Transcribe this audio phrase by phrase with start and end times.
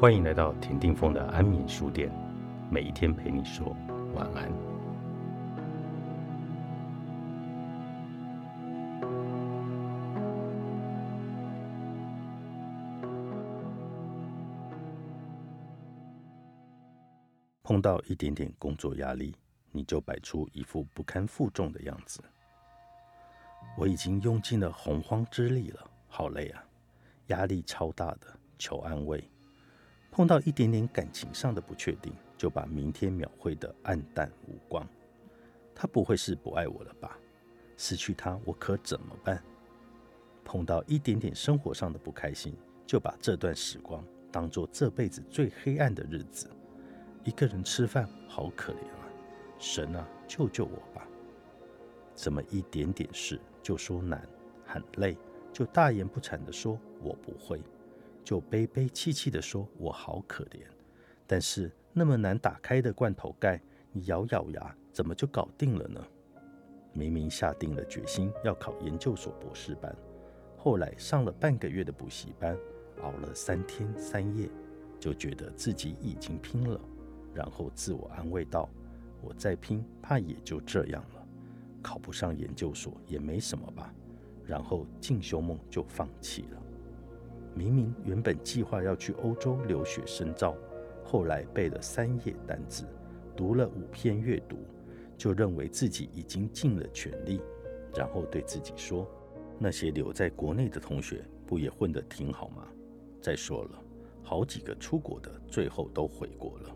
[0.00, 2.10] 欢迎来到田定峰的安眠书店，
[2.70, 3.76] 每一天陪你说
[4.14, 4.50] 晚安。
[17.62, 19.36] 碰到一点点工作压力，
[19.70, 22.24] 你就摆出一副不堪负重的样子。
[23.76, 26.64] 我已经用尽了洪荒之力了，好累啊，
[27.26, 29.22] 压力超大的，求安慰。
[30.10, 34.86] 碰到一点点感情上的不确定，就把明天描绘的暗淡无光。
[35.74, 37.18] 他不会是不爱我了吧？
[37.76, 39.42] 失去他，我可怎么办？
[40.44, 46.50] 碰到一点点生活上的不开心，就把这段时光当做这辈子最黑暗的日子。
[47.24, 49.06] 一个人吃饭，好可怜啊！
[49.58, 51.06] 神啊，救救我吧！
[52.14, 54.26] 怎么一点点事就说难，
[54.66, 55.16] 很累，
[55.52, 57.62] 就大言不惭地说我不会。
[58.24, 60.60] 就悲悲戚戚地说：“我好可怜。”
[61.26, 63.60] 但是那么难打开的罐头盖，
[63.92, 66.04] 你咬咬牙，怎么就搞定了呢？
[66.92, 69.94] 明明下定了决心要考研究所博士班，
[70.56, 72.56] 后来上了半个月的补习班，
[73.02, 74.50] 熬了三天三夜，
[74.98, 76.80] 就觉得自己已经拼了，
[77.32, 78.68] 然后自我安慰道
[79.22, 81.26] ：“我再拼，怕也就这样了，
[81.80, 83.94] 考不上研究所也没什么吧。”
[84.44, 86.62] 然后进修梦就放弃了。
[87.60, 90.56] 明明原本计划要去欧洲留学深造，
[91.04, 92.86] 后来背了三页单字，
[93.36, 94.56] 读了五篇阅读，
[95.14, 97.42] 就认为自己已经尽了全力，
[97.94, 99.06] 然后对自己说
[99.60, 102.66] ：“那些留在国内的同学不也混得挺好吗？
[103.20, 103.82] 再说了，
[104.22, 106.74] 好几个出国的最后都回国了，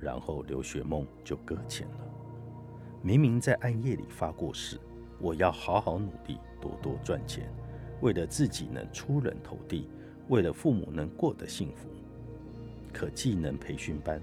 [0.00, 2.06] 然后留学梦就搁浅了。
[3.02, 4.78] 明明在暗夜里发过誓，
[5.18, 7.52] 我要好好努力，多多赚钱。”
[8.00, 9.88] 为了自己能出人头地，
[10.28, 11.88] 为了父母能过得幸福，
[12.92, 14.20] 可技能培训班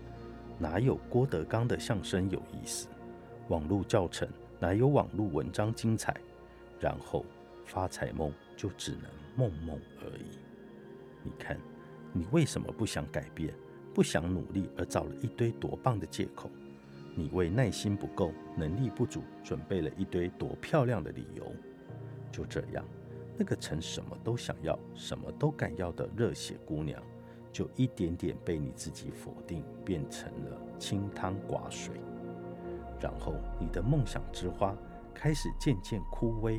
[0.59, 2.88] 哪有郭德纲的相声有意思？
[3.50, 4.28] 网络教程
[4.59, 6.16] 哪有网络文章精彩？
[6.79, 7.25] 然后
[7.66, 9.03] 发财梦就只能
[9.35, 10.38] 梦梦而已。
[11.23, 11.57] 你看，
[12.12, 13.53] 你为什么不想改变，
[13.94, 16.50] 不想努力，而找了一堆多棒的借口？
[17.16, 21.51] 你为耐心不够、能力不足，准备了一堆多漂亮的理由。
[22.31, 22.83] 就这样。
[23.38, 27.01] 那个曾什么都想要、什么都敢要的热血姑娘，
[27.51, 31.95] 就一点点被你自己否定，变成了清汤寡水。
[32.99, 34.75] 然后你的梦想之花
[35.13, 36.57] 开始渐渐枯萎，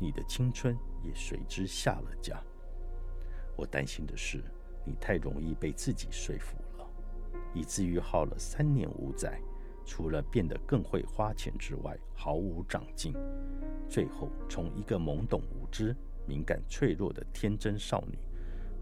[0.00, 2.40] 你的青春也随之下了架。
[3.56, 4.44] 我担心的是，
[4.84, 6.86] 你太容易被自己说服了，
[7.54, 9.40] 以至于耗了三年五载，
[9.84, 13.14] 除了变得更会花钱之外，毫无长进。
[13.88, 15.94] 最后，从一个懵懂无知、
[16.26, 18.18] 敏感脆弱的天真少女，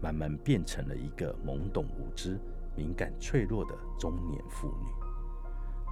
[0.01, 2.39] 慢慢变成了一个懵懂无知、
[2.75, 4.87] 敏感脆弱的中年妇女。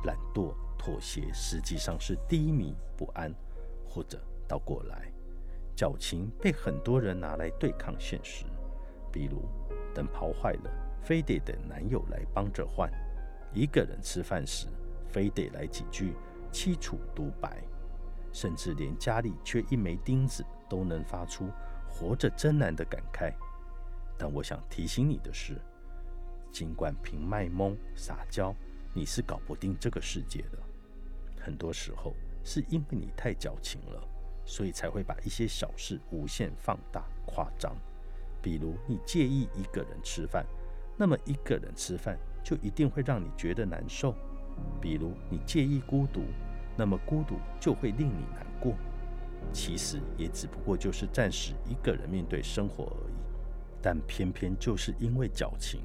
[0.06, 3.34] 懒惰、妥协，实际上是低迷不安，
[3.86, 4.18] 或者
[4.48, 5.12] 倒过来，
[5.75, 8.46] 矫情被很多人拿来对抗现实。
[9.12, 9.42] 比如，
[9.94, 10.72] 灯泡坏了，
[11.03, 12.90] 非得等男友来帮着换；
[13.53, 14.68] 一个人吃饭时，
[15.12, 16.14] 非得来几句
[16.52, 17.64] 凄楚独白。
[18.31, 21.50] 甚至连家里缺一枚钉子都能发出
[21.90, 23.34] “活着真难”的感慨。
[24.19, 25.59] 但我想提醒你的是，
[26.52, 28.53] 尽管凭卖萌撒娇，
[28.94, 30.59] 你是搞不定这个世界的。
[31.42, 34.08] 很多时候是因为你太矫情了，
[34.46, 37.75] 所以才会把一些小事无限放大夸张。
[38.44, 40.46] 比如你介意一个人吃饭，
[40.96, 44.14] 那么一个人吃饭就一定会让你觉得难受。
[44.81, 46.22] 比如你介意孤独。
[46.78, 48.74] 那么孤独就会令你难过，
[49.52, 53.14] 其实也只不过就是暂时一个人面对生活而已。
[53.81, 55.81] 但偏偏就是因为矫情，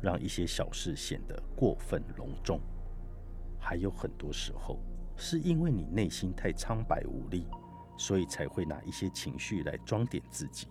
[0.00, 2.60] 让一些小事显得过分隆重。
[3.58, 4.78] 还有很多时候，
[5.16, 7.44] 是因为你内心太苍白无力，
[7.96, 10.68] 所以才会拿一些情绪来装点自己。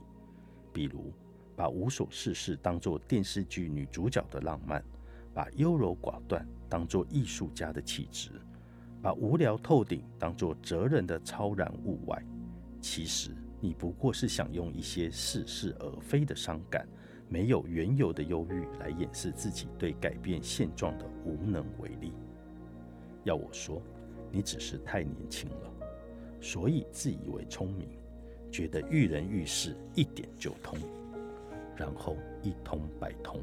[0.72, 1.12] 比如，
[1.58, 4.82] 把无所事事当作电视剧女主角的浪漫，
[5.38, 8.32] 把优柔寡断当作艺术家的气质。
[9.04, 12.26] 把无聊透顶当作责任的超然物外，
[12.82, 13.30] 其实
[13.62, 16.88] 你不过是想用一些似是而非的伤感，
[17.30, 22.14] 没有缘由的忧郁来掩饰自己对改变现状的无能为力。
[23.24, 23.80] 要我说，
[24.32, 25.72] 你只是太年轻了，
[26.42, 27.88] 所以自以为聪明，
[28.52, 30.80] 觉得遇人遇事一点就通，
[31.76, 33.40] 然后一通百通。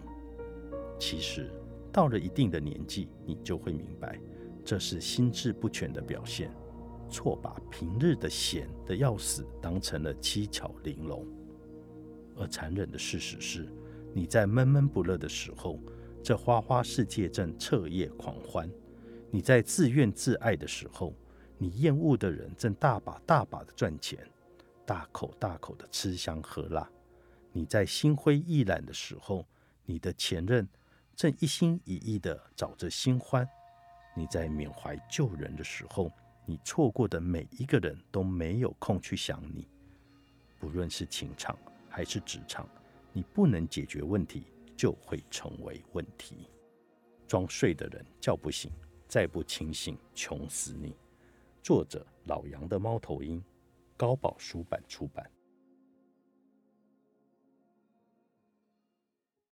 [0.98, 1.50] 其实
[1.94, 4.18] 到了一定的年纪，你就会明白。
[4.64, 6.50] 这是心智不全的表现，
[7.08, 11.24] 错把平日的闲的要死当成了七巧玲珑。
[12.34, 13.72] 而残忍的事实是，
[14.12, 15.78] 你在闷闷不乐的时候，
[16.20, 18.68] 这花花世界正彻夜狂欢；
[19.30, 21.14] 你在自怨自艾的时候，
[21.58, 24.18] 你厌恶的人正大把大把的赚钱，
[24.84, 26.88] 大口大口的吃香喝辣；
[27.52, 29.46] 你在心灰意懒的时候，
[29.84, 30.66] 你的前任
[31.16, 33.44] 正一心一意的找着新欢；
[34.16, 36.10] 你在缅怀旧人的时候，
[36.44, 39.68] 你错过的每一个人都没有空去想你。
[40.58, 41.58] 不论是情场
[41.88, 42.68] 还是职场。
[43.16, 44.42] 你不能解决问题，
[44.76, 46.48] 就会成为问题。
[47.28, 48.72] 装睡的人叫不醒，
[49.06, 50.96] 再不清醒，穷死你。
[51.62, 53.40] 作者：老杨的猫头鹰，
[53.96, 55.30] 高宝书版出版。